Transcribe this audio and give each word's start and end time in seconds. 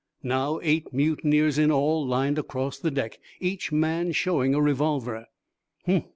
Now, 0.23 0.59
eight 0.63 0.91
mutineers, 0.91 1.59
in 1.59 1.69
all, 1.71 2.03
lined 2.03 2.39
across 2.39 2.79
the 2.79 2.89
deck, 2.89 3.19
each 3.39 3.71
man 3.71 4.13
showing 4.13 4.55
a 4.55 4.59
revolver. 4.59 5.27